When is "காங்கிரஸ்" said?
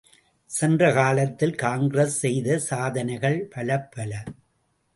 1.55-2.17